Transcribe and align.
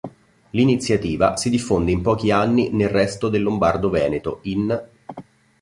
L'iniziativa 0.53 1.37
si 1.37 1.51
diffonde 1.51 1.91
in 1.91 2.01
pochi 2.01 2.31
anni 2.31 2.71
nel 2.73 2.89
resto 2.89 3.29
del 3.29 3.43
Lombardo-Veneto, 3.43 4.39
in. 4.45 4.83